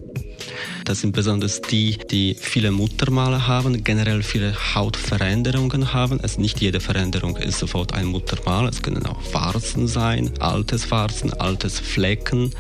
Das 0.86 1.02
sind 1.02 1.14
besonders 1.14 1.62
die, 1.62 1.98
die 1.98 2.36
viele 2.39 2.70
Muttermale 2.70 3.48
haben, 3.48 3.84
generell 3.84 4.22
viele 4.22 4.54
Hautveränderungen 4.76 5.94
haben. 5.94 6.22
Also 6.22 6.39
nicht 6.39 6.62
jede 6.62 6.80
Veränderung 6.80 7.38
ist 7.38 7.58
sofort 7.58 7.95
ein 7.95 8.06
Muttermal. 8.06 8.67
Es 8.67 8.84
können 8.84 9.04
auch 9.08 9.17
Warzen 9.34 9.88
sein, 9.88 10.30
altes 10.38 10.92
Warzen, 10.92 11.34
altes 11.34 11.80
Flecken. 11.80 12.52